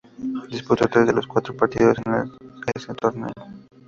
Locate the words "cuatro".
1.27-1.55